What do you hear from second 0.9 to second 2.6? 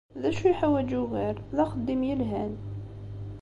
ugar, d axeddim yelhan.